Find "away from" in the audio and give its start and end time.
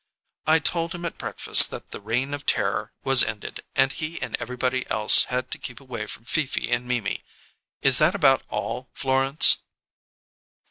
5.79-6.25